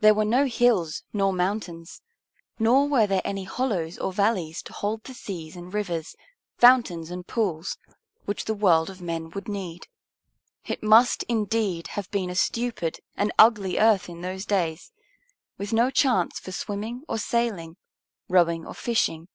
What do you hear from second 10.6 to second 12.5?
It must, indeed, have been a